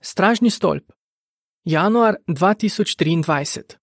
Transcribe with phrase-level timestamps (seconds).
[0.00, 0.92] Stražni stolp.
[1.64, 3.76] Januar 2023.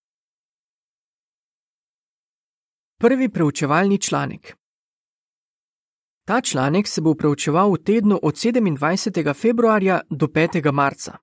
[2.99, 4.55] Prvi preučevalni članek.
[6.25, 9.41] Ta članek se bo preučeval v tednu od 27.
[9.41, 10.71] februarja do 5.
[10.71, 11.17] marca.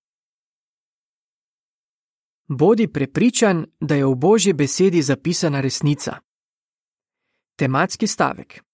[2.48, 6.20] Bodi prepričan, da je v božji besedi zapisana resnica.
[7.56, 8.64] Tematski stavek.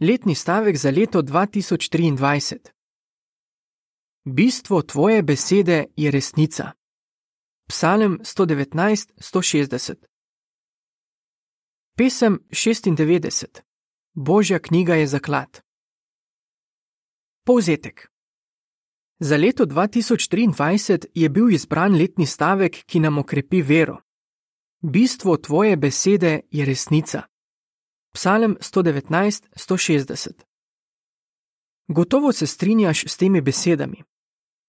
[0.00, 2.73] Letni stavek za leto 2023.
[4.26, 6.72] Bistvo tvoje besede je resnica.
[7.68, 9.94] Psalem 119-160.
[11.96, 13.60] Pesem 96.
[14.14, 15.60] Božja knjiga je zaklad.
[17.46, 18.08] Povzetek.
[19.18, 24.00] Za leto 2023 je bil izbran letni stavek, ki nam okrepi vero.
[24.80, 27.22] Bistvo tvoje besede je resnica.
[28.14, 30.30] Psalem 119-160.
[31.88, 34.13] Gotovo se strinjaš s temi besedami.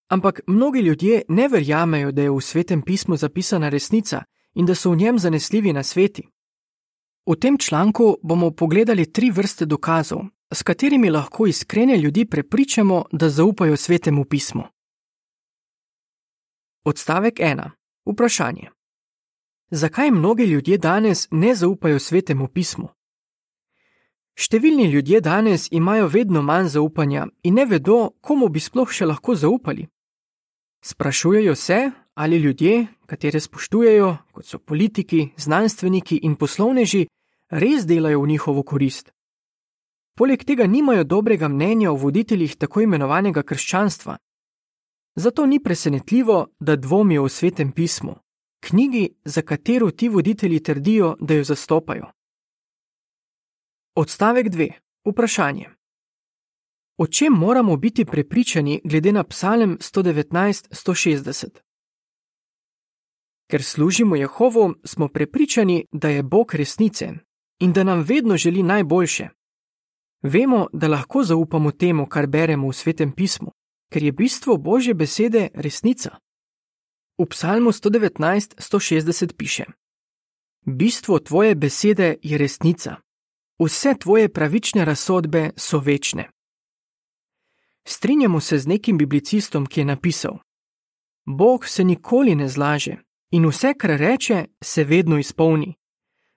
[0.07, 4.23] Ampak mnogi ljudje ne verjamejo, da je v svetem pismu zapisana resnica
[4.53, 6.27] in da so v njem zanesljivi na sveti.
[7.25, 10.21] V tem članku bomo pogledali tri vrste dokazov,
[10.53, 14.63] s katerimi lahko iskrene ljudi prepričamo, da zaupajo svetemu pismu.
[16.83, 17.69] Odstavek 1.
[18.05, 18.69] Vprašanje.
[19.71, 22.87] Zakaj mnogi ljudje danes ne zaupajo svetemu pismu?
[24.35, 29.35] Številni ljudje danes imajo vedno manj zaupanja in ne vedo, komu bi sploh še lahko
[29.35, 29.87] zaupali.
[30.87, 37.07] Sprašujejo se, ali ljudje, katere spoštujejo, kot so politiki, znanstveniki in poslovneži,
[37.49, 39.09] res delajo v njihovo korist.
[40.17, 44.17] Poleg tega nimajo dobrega mnenja o voditeljih tako imenovanega krščanstva.
[45.15, 48.15] Zato ni presenetljivo, da dvomijo v svetem pismu,
[48.59, 52.11] knjigi, za katero ti voditelji trdijo, da jo zastopajo.
[53.95, 54.71] Odstavek 2.
[55.05, 55.69] Vprašanje.
[56.97, 61.45] O čem moramo biti prepričani glede na Psalem 119-160?
[63.51, 67.09] Ker služimo Jehovu, smo prepričani, da je Bog resnice
[67.59, 69.27] in da nam vedno želi najboljše.
[70.23, 73.51] Vemo, da lahko zaupamo temu, kar beremo v svetem pismu,
[73.91, 76.09] ker je bistvo Božje besede resnica.
[77.17, 79.63] V Psalmu 119-160 piše:
[80.65, 82.95] Bistvo tvoje besede je resnica,
[83.59, 86.34] vse tvoje pravične razsodbe so večne.
[87.87, 90.37] Strinjamo se z nekim biblicistom, ki je napisal:
[91.25, 92.97] Bog se nikoli ne zlaže
[93.31, 95.75] in vse, kar reče, se vedno izpolni.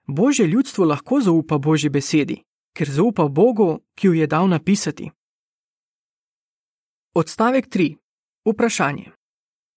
[0.07, 2.43] Božje ljudstvo lahko zaupa Božji besedi,
[2.73, 5.11] ker zaupa Bogu, ki jo je dal napisati.
[7.13, 7.95] Odstavek 3.
[8.45, 9.11] Vprašanje.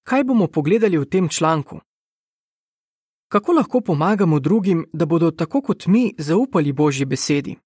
[0.03, 1.81] Kaj bomo pogledali v tem članku?
[3.29, 7.57] Kako lahko pomagamo drugim, da bodo tako kot mi zaupali Božji besedi?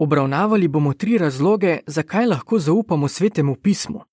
[0.00, 4.04] Obravnavali bomo tri razloge, zakaj lahko zaupamo svetemu pismu: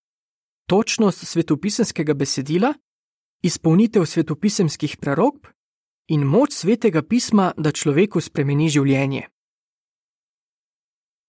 [0.66, 2.74] točnost svetopisemskega besedila,
[3.44, 5.48] izpolnitev svetopisemskih prerokb
[6.08, 9.30] in moč svetega pisma, da človeku spremeni življenje.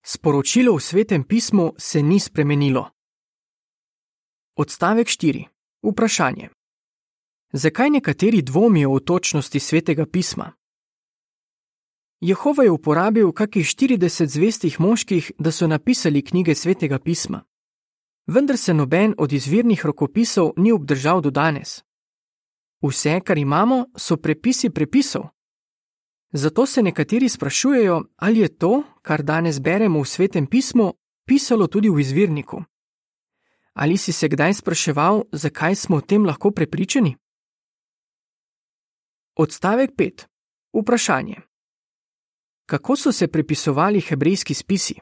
[0.03, 2.89] Sporočilo v svetem pismu se ni spremenilo.
[4.57, 5.47] Odstavek 4.
[5.83, 6.51] Vprašanje.
[7.53, 10.58] Zakaj nekateri dvomijo o točnosti svetega pisma?
[12.21, 17.45] Jehova je uporabil kakih 40 zvestih moških, da so napisali knjige svetega pisma.
[18.27, 21.83] Vendar se noben od izvirnih rokopisov ni obdržal do danes.
[22.83, 25.23] Vse, kar imamo, so prepisi prepisov.
[26.33, 30.93] Zato se nekateri sprašujejo, ali je to, kar danes beremo v svetem pismu,
[31.25, 32.62] pisalo tudi v izvirniku.
[33.75, 37.17] Ali si se kdaj spraševal, zakaj smo o tem lahko prepričani?
[39.37, 40.27] Odstavek 5.
[40.73, 41.47] Vprašanje
[42.69, 44.95] kako so se prepisovali hebrejski spisi.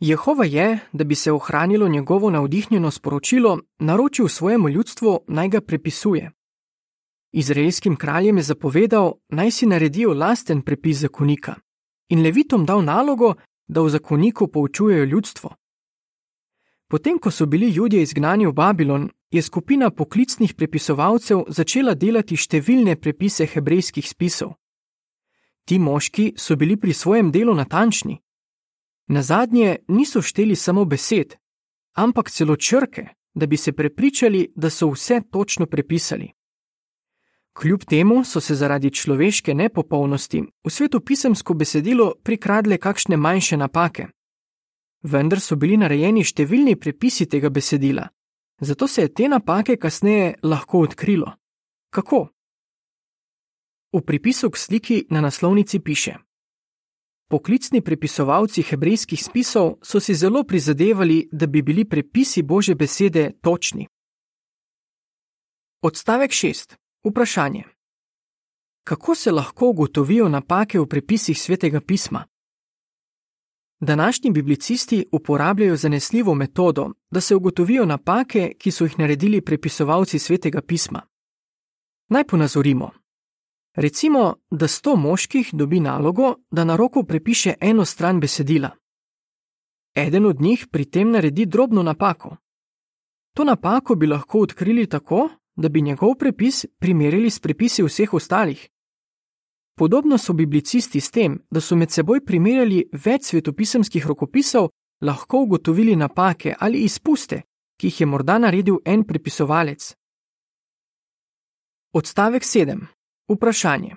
[0.00, 6.30] Jehova je, da bi se ohranilo njegovo navdihnjeno sporočilo, naročil svojemu ljudstvu naj ga prepisuje.
[7.32, 11.54] Izraelskim kraljem je zapovedal, naj si naredijo lasten prepis zakonika
[12.08, 13.34] in levitom dal nalogo,
[13.68, 15.54] da v zakoniku poučujejo ljudstvo.
[16.88, 22.96] Potem, ko so bili ljudje izgnani v Babilon, je skupina poklicnih prepisovalcev začela delati številne
[22.96, 24.56] prepise hebrejskih spisov.
[25.70, 28.16] Ti moški so bili pri svojem delu natančni.
[29.06, 31.36] Na zadnje niso šteli samo besed,
[31.94, 36.32] ampak celo črke, da bi se prepričali, da so vse točno prepisali.
[37.52, 44.08] Kljub temu so se zaradi človeške nepopolnosti v svetu pisemsko besedilo prikradle kakšne manjše napake.
[45.02, 48.08] Vendar so bili narejeni številni prepisi tega besedila,
[48.60, 51.32] zato se je te napake kasneje lahko odkrilo.
[51.90, 52.28] Kako?
[53.92, 56.14] V pripisu k sliki na naslovnici piše:
[57.28, 63.86] Poklicni prepisovalci hebrejskih spisov so si zelo prizadevali, da bi bili prepisi Božje besede točni.
[65.82, 66.76] Odstavek 6.
[67.04, 67.64] Vprašanje.
[68.84, 72.24] Kako se lahko ugotovijo napake v prepisih svetega pisma?
[73.80, 80.62] Današnji biblicisti uporabljajo zanesljivo metodo, da se ugotovijo napake, ki so jih naredili prepisovalci svetega
[80.62, 81.02] pisma.
[82.08, 82.99] Naj ponazorimo.
[83.74, 88.70] Recimo, da sto moških dobi nalogo, da na roko prepiše eno stran besedila.
[89.94, 92.36] Eden od njih pri tem naredi drobno napako.
[93.34, 98.68] To napako bi lahko odkrili tako, da bi njegov prepis primerjali s prepisi vseh ostalih.
[99.76, 104.68] Podobno so biblicisti s tem, da so med seboj primerjali več svetopisemskih rokopisov,
[105.00, 107.42] lahko ugotovili napake ali izpuste,
[107.80, 109.94] ki jih je morda naredil en prepisovalec.
[111.92, 112.99] Odstavek 7.
[113.30, 113.94] Vprašanje.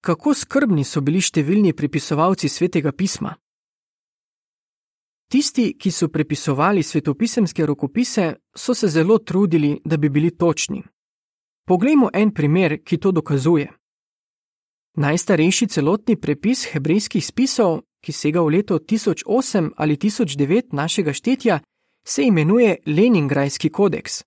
[0.00, 3.32] Kako skrbni so bili številni prepisovalci svetega pisma?
[5.26, 10.82] Tisti, ki so prepisovali svetopisemske rokopise, so se zelo trudili, da bi bili točni.
[11.66, 13.66] Poglejmo en primer, ki to dokazuje.
[14.94, 21.60] Najstarejši celotni prepis hebrejskih spisov, ki sega v leto 1008 ali 1009 našega štetja,
[22.06, 24.22] se imenuje Leningrajski kodeks.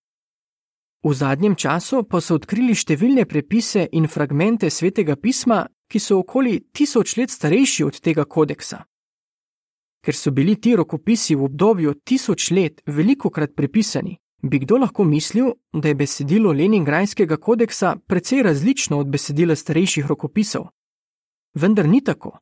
[1.05, 6.55] V zadnjem času pa so odkrili številne prepise in fragmente svetega pisma, ki so okoli
[6.73, 8.79] tisoč let starejši od tega kodeksa.
[10.01, 15.05] Ker so bili ti rokopisi v obdobju tisoč let veliko krat prepisani, bi kdo lahko
[15.05, 20.71] mislil, da je besedilo Leningrajskega kodeksa precej različno od besedila starejših rokopisov.
[21.53, 22.39] Vendar ni tako.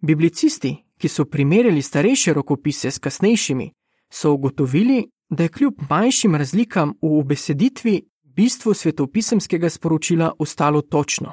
[0.00, 3.72] Biblicisti, ki so primerjali starejše rokopise s kasnejšimi,
[4.12, 11.32] so ugotovili, da je kljub manjšim razlikam v beseditvi bistvo svetopisemskega sporočila ostalo točno.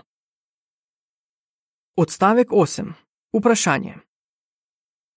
[1.95, 2.91] Odstavek 8.
[3.33, 3.95] Vprašanje.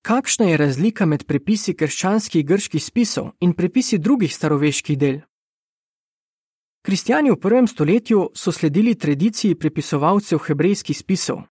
[0.02, 5.20] Kakšna je razlika med prepisi krščanskih grških spisov in prepisi drugih staroveških del?
[6.82, 11.42] Kristijani v prvem stoletju so sledili tradiciji prepisovalcev hebrejskih spisov.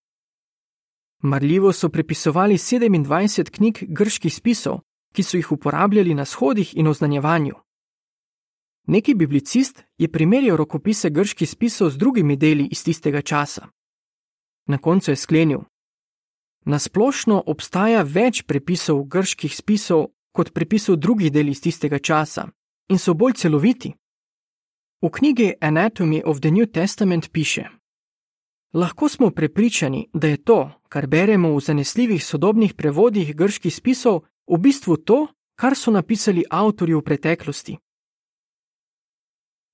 [1.22, 4.80] Marljivo so prepisovali 27 knjig grških spisov,
[5.12, 7.54] ki so jih uporabljali na shodih in oznanjevanju.
[8.86, 13.68] Neki biblicist je primerjal rokopise grških spisov z drugimi deli iz tistega časa.
[14.66, 15.60] Na koncu je sklenil:
[16.64, 22.48] Nasplošno obstaja več prepisov grških spisov kot prepisov drugih del iz tistega časa
[22.88, 23.94] in so bolj celoviti.
[25.02, 27.68] V knjigi Anatomy of the New Testament piše:
[28.72, 34.58] Lahko smo prepričani, da je to, kar beremo v zanesljivih sodobnih prevodih grških spisov, v
[34.58, 35.26] bistvu to,
[35.56, 37.76] kar so napisali avtorji v preteklosti.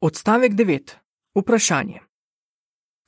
[0.00, 0.94] Odstavek 9.
[1.34, 2.00] Vprašanje.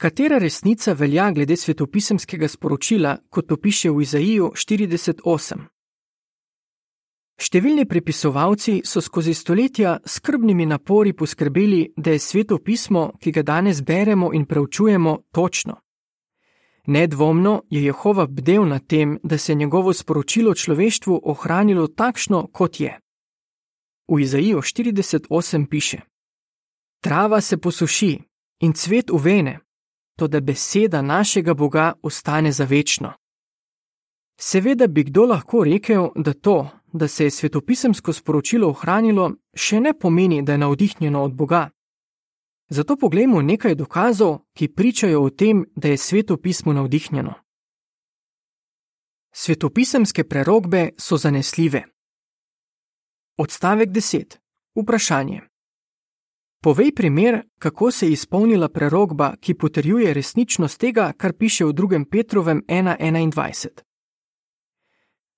[0.00, 5.60] Katera resnica velja glede svetopisemskega sporočila, kot to piše v Izaiju 48?
[7.40, 14.32] Številni prepisovalci so skozi stoletja skrbnimi napori poskrbeli, da je svetopismo, ki ga danes beremo
[14.32, 15.78] in preučujemo, točno.
[16.86, 22.80] Nedvomno je Jehova bdel nad tem, da se je njegovo sporočilo človeštvu ohranilo takšno, kot
[22.80, 22.98] je.
[24.08, 26.00] V Izaiju 48 piše:
[27.02, 28.18] Trava se posuši
[28.60, 29.58] in cvet uvene,
[30.18, 33.12] to da beseda našega Boga ostane za večno.
[34.40, 39.92] Seveda bi kdo lahko rekel, da to, da se je svetopisemsko sporočilo ohranilo, še ne
[39.98, 41.70] pomeni, da je navdihnjeno od Boga.
[42.70, 47.34] Zato poglejmo nekaj dokazov, ki pričajo o tem, da je svetopismo navdihnjeno.
[49.32, 51.82] Svetopisemske prerogbe so zanesljive.
[53.36, 54.36] Odstavek 10.
[54.74, 55.40] Vprašanje.
[56.62, 62.04] Povej primer, kako se je izpolnila prerogba, ki potrjuje resničnost tega, kar piše v 2.
[62.10, 63.68] Petrovem 1.21.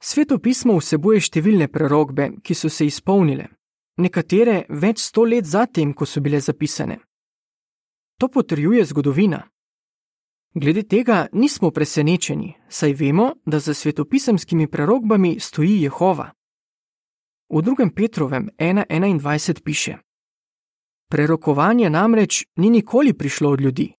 [0.02, 3.46] Sveto pismo vsebuje številne prerogbe, ki so se izpolnile,
[3.96, 6.98] nekatere več sto let zatem, ko so bile zapisane.
[8.18, 9.42] To potrjuje zgodovina.
[10.54, 16.30] Glede tega nismo presenečeni, saj vemo, da za svetopisemskimi prerogbami stoji Jehova.
[17.48, 17.94] V 2.
[17.94, 19.96] Petrovem 1.21 piše:
[21.08, 23.92] Prerokovanje namreč ni nikoli prišlo od ljudi,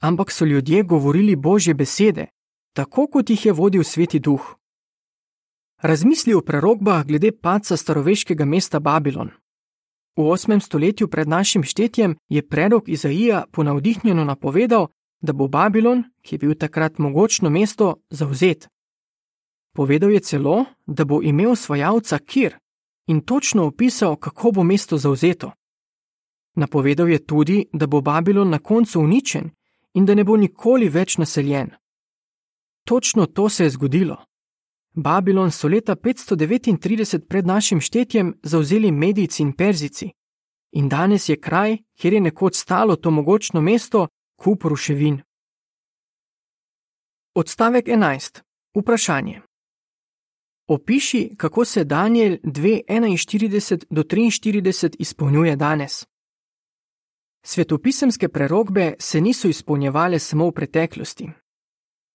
[0.00, 2.26] ampak so ljudje govorili Božje besede,
[2.72, 4.54] tako kot jih je vodil Sveti Duh.
[5.82, 9.30] Razmisli o prerogbah glede paca staroveškega mesta Babilon.
[10.16, 10.60] V 8.
[10.60, 14.86] stoletju pred našim štetjem je prerok Izaija ponavdihnjeno napovedal,
[15.20, 18.68] da bo Babilon, ki je bil takrat mogočno mesto, zauzet.
[19.74, 22.54] Povedal je celo, da bo imel svojalca Kir
[23.06, 25.52] in točno opisal, kako bo mesto zauzeto.
[26.54, 29.50] Napovedal je tudi, da bo Babilon na koncu uničen
[29.94, 31.70] in da ne bo nikoli več naseljen.
[32.84, 34.16] Točno to se je zgodilo.
[34.94, 40.10] Babilon so leta 539 pred našim štetjem zauzeli Medici in Perzici
[40.72, 45.22] in danes je kraj, kjer je nekoč stalo to mogočno mesto, kup ruševin.
[47.34, 48.40] Odstavek 11.
[48.74, 49.40] Vprašanje.
[50.68, 56.06] Opiši, kako se Daniel 2:41 do 43 izpolnjuje danes.
[57.46, 61.30] Svetopisemske prerogbe se niso izpolnjevale samo v preteklosti.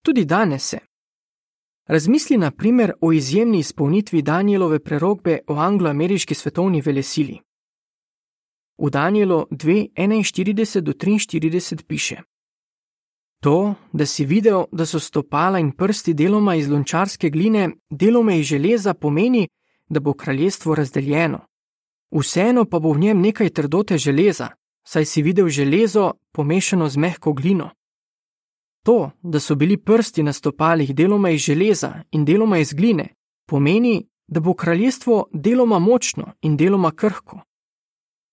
[0.03, 0.88] Tudi danes se.
[1.89, 7.39] Razmisli na primer o izjemni izpolnitvi Danielove prerogbe o anglo-ameriški svetovni velesili.
[8.77, 12.17] V Danielu 2:41 do 43 piše:
[13.39, 18.45] To, da si videl, da so stopala in prsti deloma iz lončarske gline, deloma iz
[18.45, 19.47] železa, pomeni,
[19.89, 21.39] da bo kraljestvo razdeljeno.
[22.11, 24.47] Vseeno pa bo v njem nekaj trdote železa,
[24.87, 27.69] saj si videl železo pomešano z mehko glino.
[28.83, 33.07] To, da so bili prsti na stopalih deloma iz železa in deloma iz gline,
[33.47, 37.41] pomeni, da bo kraljestvo deloma močno in deloma krhko.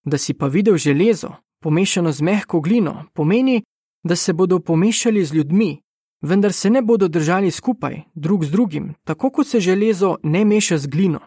[0.04, 1.30] Da si pa videl železo,
[1.62, 3.62] pomešano z mehko glino, pomeni,
[4.04, 5.82] da se bodo pomešali z ljudmi,
[6.20, 10.78] vendar se ne bodo držali skupaj, drug z drugim, tako kot se železo ne meša
[10.78, 11.20] z glino.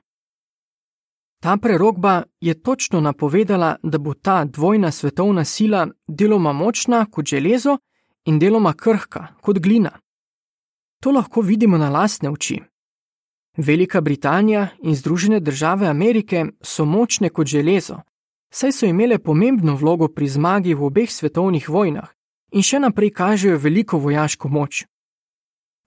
[1.41, 7.77] Ta prerogba je točno napovedala, da bo ta dvojna svetovna sila deloma močna kot železo
[8.29, 9.91] in deloma krhka kot glina.
[11.01, 12.59] To lahko vidimo na lastne oči.
[13.57, 17.97] Velika Britanija in Združene države Amerike so močne kot železo,
[18.53, 22.09] saj so imele pomembno vlogo pri zmagi v obeh svetovnih vojnah
[22.51, 24.85] in še naprej kažejo veliko vojaško moč.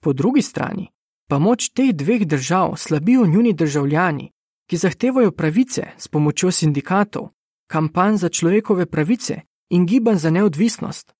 [0.03, 0.89] Po drugi strani
[1.29, 4.29] pa moč teh dveh držav slabijo njuni državljani,
[4.69, 7.29] ki zahtevajo pravice s pomočjo sindikatov,
[7.67, 11.13] kampanj za človekove pravice in gibanj za neodvisnost.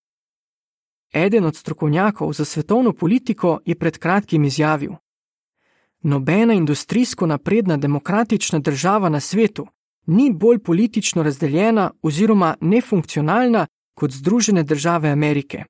[1.14, 4.92] Eden od strokovnjakov za svetovno politiko je pred kratkim izjavil:
[6.02, 9.68] Nobena industrijsko napredna demokratična država na svetu
[10.06, 15.64] ni bolj politično razdeljena oziroma nefunkcionalna kot Združene države Amerike.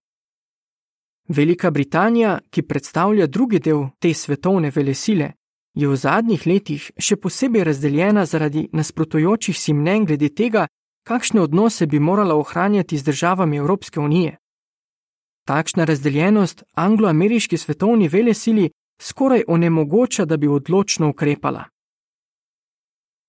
[1.27, 5.31] Velika Britanija, ki predstavlja drugi del te svetovne velesile,
[5.73, 10.67] je v zadnjih letih še posebej razdeljena zaradi nasprotujočih si mnen glede tega,
[11.03, 14.37] kakšne odnose bi morala ohranjati z državami Evropske unije.
[15.45, 18.69] Takšna razdeljenost anglo-ameriški svetovni velesili
[19.01, 21.63] skoraj onemogoča, da bi odločno ukrepala.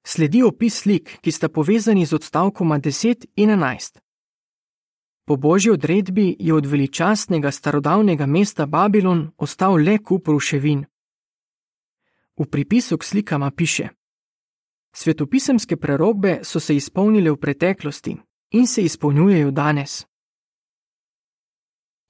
[0.06, 3.99] Sledi opis slik, ki sta povezani z odstavkoma 10 in 11.
[5.26, 10.85] Po božji odredbi je od veličastnega starodavnega mesta Babilon ostal le kup ruševin.
[12.37, 13.88] V pripisu k slikama piše:
[14.97, 18.16] Svetopisemske prerogbe so se izpolnile v preteklosti
[18.50, 20.06] in se izpolnjujejo danes.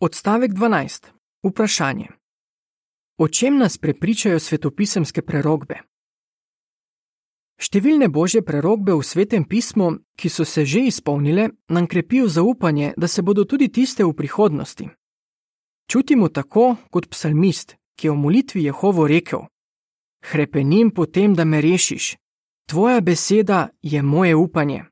[0.00, 1.06] Odstavek 12.
[1.42, 2.06] Vprašanje.
[3.18, 5.74] O čem nas prepričajo svetopisemske prerogbe?
[7.62, 13.08] Številne božje prerogbe v svetem pismu, ki so se že izpolnile, nam krepijo zaupanje, da
[13.08, 14.88] se bodo tudi tiste v prihodnosti.
[15.86, 19.46] Čutimo tako kot psalmist, ki je v molitvi Jehovo rekel:
[20.26, 22.16] Hrepenim potem, da me rešiš,
[22.66, 24.84] tvoja beseda je moje upanje.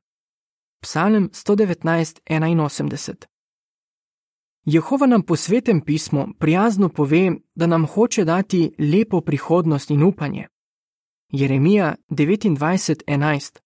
[0.79, 3.32] Psalm 119:81.
[4.65, 10.47] Jehova nam po svetem pismu prijazno pove, da nam hoče dati lepo prihodnost in upanje.
[11.29, 13.59] Jeremija 29:11.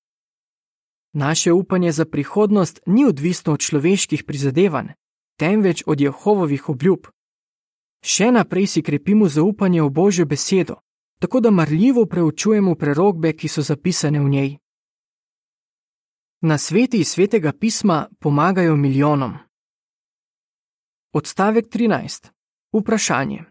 [1.14, 4.88] Naše upanje za prihodnost ni odvisno od človeških prizadevanj,
[5.40, 7.00] temveč od Jehovovih obljub.
[8.02, 10.76] Še naprej si krepimo zaupanje v Božjo besedo,
[11.20, 14.58] tako da marljivo preučujemo prerogbe, ki so zapisane v njej.
[16.42, 19.47] Na sveti iz svetega pisma pomagajo milijonom.
[21.18, 22.28] Odstavek 13.
[22.74, 23.44] Vprašanje.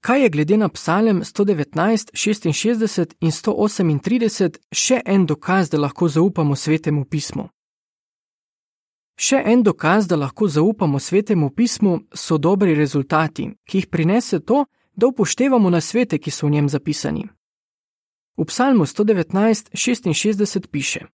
[0.00, 6.56] Kaj je glede na psalem 119, 66 in 138 še en dokaz, da lahko zaupamo
[6.56, 7.44] svetemu pismu?
[9.14, 14.64] Še en dokaz, da lahko zaupamo svetemu pismu, so dobri rezultati, ki jih prinese to,
[14.96, 17.28] da upoštevamo na svete, ki so v njem zapisani.
[18.36, 21.06] V psalmu 119, 66 piše: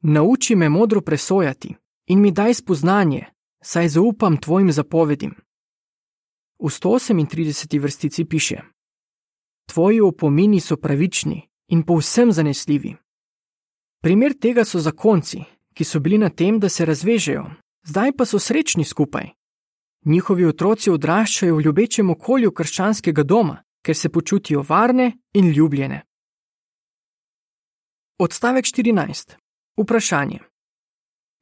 [0.00, 3.31] Nauči me modro presojati in mi daj spoznanje,
[3.62, 5.34] saj zaupam tvojim zapovedim.
[6.58, 7.80] V 138.
[7.80, 8.60] vrstici piše:
[9.66, 12.96] Tvoji opomini so pravični in povsem zanesljivi.
[14.02, 17.44] Primer tega so zakonci, ki so bili na tem, da se razvežejo,
[17.82, 19.28] zdaj pa so srečni skupaj.
[20.04, 26.02] Njihovi otroci odraščajo v ljubečem okolju krščanskega doma, ker se počutijo varne in ljubljene.
[28.18, 29.36] Odstavek 14.
[29.76, 30.38] Vprašanje.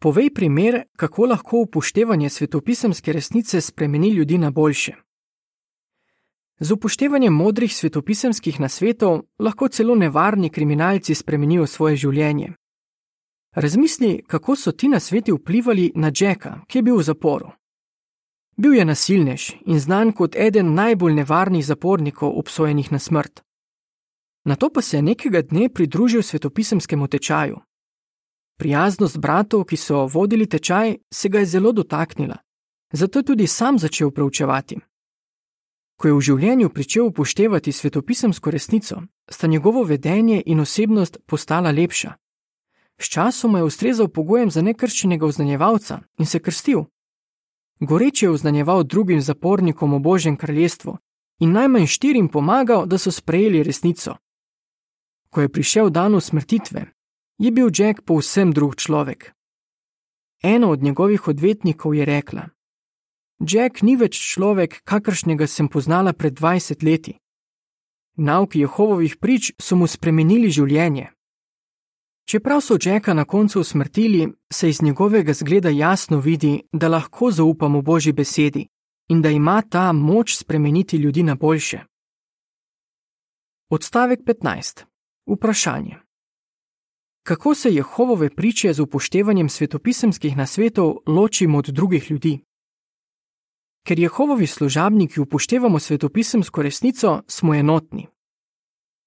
[0.01, 4.95] Povej primer, kako lahko upoštevanje svetopisemske resnice spremeni ljudi na boljše.
[6.61, 12.53] Z upoštevanjem modrih svetopisemskih nasvetov lahko celo nevarni kriminalci spremenijo svoje življenje.
[13.55, 17.53] Razmisli, kako so ti nasveti vplivali na Jacka, ki je bil v zaporu.
[18.57, 23.41] Bil je nasilnež in znan kot eden najbolj nevarnih zapornikov obsojenih na smrt.
[24.45, 27.61] Na to pa se je nekega dne pridružil svetopisemskemu tečaju.
[28.61, 32.37] Prijaznost bratov, ki so vodili tečaj, se ga je zelo dotaknila,
[32.93, 34.77] zato je tudi sam začel preučevati.
[35.97, 39.01] Ko je v življenju pričel upoštevati svetopisemsko resnico,
[39.31, 42.13] sta njegovo vedenje in osebnost postala lepša.
[43.01, 46.85] Sčasoma je ustrezal pogojem za nekrščenega oznanjevalca in se krstil.
[47.81, 50.99] Goreče je oznanjeval drugim zapornikom o Božjem kraljestvu
[51.41, 54.17] in najmanj štirim pomagal, da so sprejeli resnico.
[55.31, 56.87] Ko je prišel dan usmrtitve,
[57.41, 59.33] je bil Jack povsem drug človek.
[60.43, 62.49] Ena od njegovih odvetnikov je rekla:
[63.41, 67.17] Jack ni več človek, kakršnega sem poznala pred 20 leti.
[68.17, 71.09] Nauki Jehovovih prič so mu spremenili življenje.
[72.29, 77.83] Čeprav so Jacka na koncu usmrtili, se iz njegovega zgleda jasno vidi, da lahko zaupamo
[77.83, 78.67] Božji besedi
[79.09, 81.81] in da ima ta moč spremeniti ljudi na boljše.
[83.71, 84.85] Odstavek 15.
[85.27, 86.10] Vprašanje.
[87.23, 92.41] Kako se Jehovove priče z upoštevanjem svetopisemskih nasvetov ločimo od drugih ljudi?
[93.87, 98.07] Ker Jehovovi služabniki upoštevamo svetopisemsko resnico, smo enotni.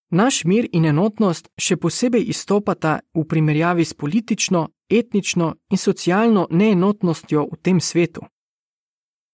[0.10, 7.48] Naš mir in enotnost še posebej izstopata v primerjavi s politično, etnično in socialno neenotnostjo
[7.52, 8.22] v tem svetu.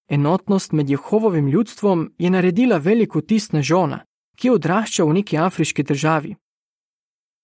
[0.09, 4.05] Enotnost med Jehovovim ljudstvom je naredila veliko tist na žona,
[4.38, 6.36] ki je odraščal v neki afriški državi.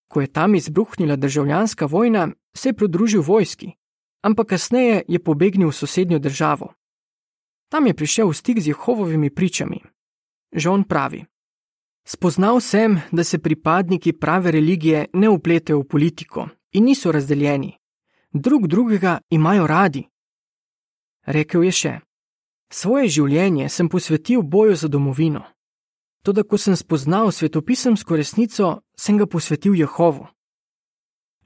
[0.08, 3.72] Ko je tam izbruhnila državljanska vojna, se je pridružil vojski,
[4.22, 6.74] ampak kasneje je pobegnil v sosednjo državo.
[7.70, 9.82] Tam je prišel v stik z Jehovovimi pričami.
[10.54, 11.26] Žon pravi:
[12.08, 17.78] Spoznal sem, da se pripadniki prave religije ne upletejo v politiko in niso razdeljeni.
[18.34, 20.04] Drug drugega imajo radi.
[21.26, 22.00] Rekel je še:
[22.70, 25.44] Svoje življenje sem posvetil boju za domovino.
[26.25, 30.25] Toda, ko sem spoznal svetopisemsko resnico, sem ga posvetil Jehovu.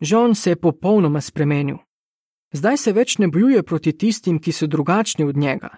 [0.01, 1.77] Žon se je popolnoma spremenil.
[2.55, 5.69] Zdaj se več ne bojuje proti tistim, ki so drugačni od njega,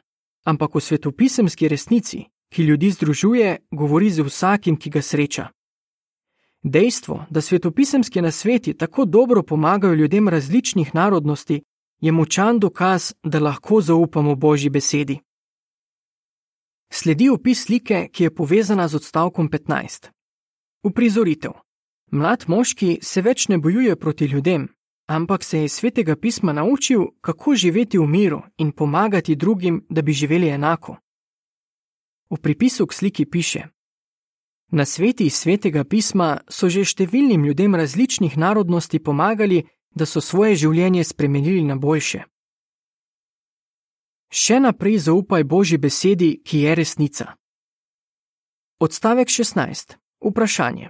[0.45, 5.47] ampak o svetopisemski resnici, ki ljudi združuje, govori z vsakim, ki ga sreča.
[6.63, 11.61] Dejstvo, da svetopisemski nasveti tako dobro pomagajo ljudem različnih narodnosti,
[12.01, 15.19] je močan dokaz, da lahko zaupamo Božji besedi.
[16.93, 20.10] Sledi opis slike, ki je povezana z odstavkom 15.
[20.84, 21.51] Uprizoritev.
[22.12, 24.67] Mlad moški se več ne bojuje proti ljudem,
[25.08, 30.01] ampak se je iz svetega pisma naučil, kako živeti v miru in pomagati drugim, da
[30.01, 30.97] bi živeli enako.
[32.30, 33.63] V pripisu k sliki piše:
[34.71, 39.63] Na sveti iz svetega pisma so že številnim ljudem različnih narodnosti pomagali,
[39.95, 42.23] da so svoje življenje spremenili na boljše.
[44.31, 47.25] Še naprej zaupaj Božji besedi, ki je resnica.
[48.79, 49.97] Odstavek 16.
[50.23, 50.89] Vprašanje.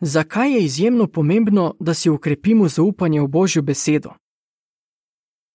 [0.00, 4.14] Zakaj je izjemno pomembno, da si ukrepimo zaupanje v Božjo besedo?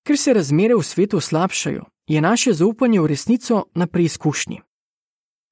[0.05, 4.61] Ker se razmere v svetu slabšajo, je naše zaupanje v resnico na preizkušnji.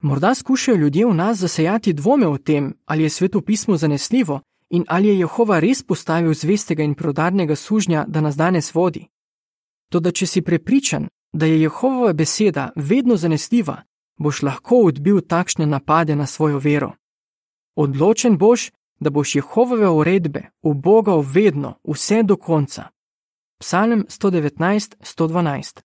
[0.02, 4.84] Morda skušajo ljudje v nas zasejati dvome o tem, ali je sveto pismo zanesljivo in
[4.88, 9.08] ali je Jehova res postavil zvestega in prodarnega sužnja, da nas danes vodi.
[9.88, 13.82] Toda, če si prepričan, da je Jehovova beseda vedno zanesljiva,
[14.18, 16.92] boš lahko odbil takšne napade na svojo vero.
[17.76, 18.70] Odločen boš,
[19.00, 22.88] da boš Jehovove uredbe ubogal vedno, vse do konca.
[23.60, 25.80] Psalm 119:112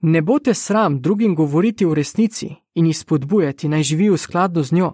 [0.00, 4.72] Ne bo te sram drugim govoriti v resnici in jih spodbujati naj živijo skladno z
[4.72, 4.92] njo.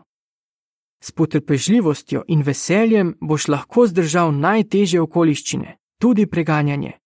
[1.01, 7.02] S potrpežljivostjo in veseljem boš lahko zdržal najtežje okoliščine, tudi preganjanje.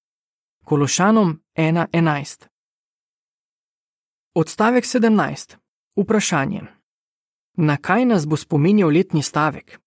[0.68, 2.46] Kološanom 1:11
[4.34, 5.56] Odstavek 17.
[5.96, 6.60] Vprašanje.
[7.56, 9.80] Na kaj nas bo spominjal letni stavek?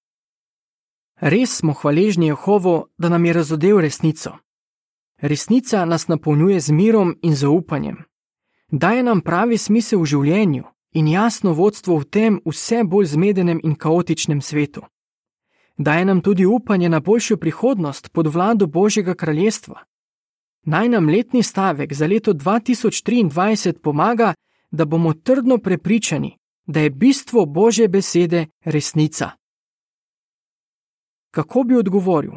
[1.16, 4.32] Res smo hvaležni Jehovu, da nam je razodel resnico.
[5.22, 7.98] Resnica nas napolnjuje z mirom in zaupanjem.
[8.72, 13.76] Daje nam pravi smisel v življenju in jasno vodstvo v tem vse bolj zmedenem in
[13.76, 14.82] kaotičnem svetu.
[15.78, 19.89] Daje nam tudi upanje na boljšo prihodnost pod vlado Božjega kraljestva.
[20.70, 24.34] Naj nam letni stavek za leto 2023 pomaga,
[24.72, 29.30] da bomo trdno prepričani, da je bistvo Božje besede resnica.
[31.32, 32.32] Kako bi odgovoril?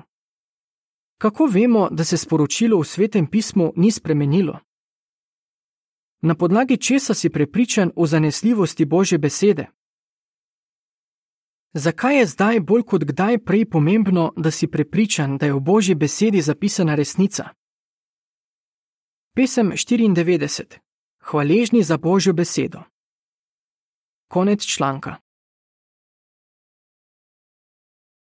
[1.18, 4.58] Kako vemo, da se sporočilo v svetem pismu ni spremenilo?
[6.20, 9.66] Na podlagi česa si prepričan o zanesljivosti Božje besede?
[11.72, 15.94] Zakaj je zdaj bolj kot kdaj prej pomembno, da si prepričan, da je v Božji
[15.94, 17.62] besedi zapisana resnica?
[19.34, 20.80] Pesem 94.
[21.20, 22.82] Hvaležni za Božjo besedo.
[24.28, 25.21] Konec članka.